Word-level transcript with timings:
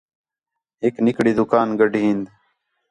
ہِک 0.83 0.95
نِکڑی 1.05 1.31
دُکان 1.37 1.67
گڈھین 1.79 2.19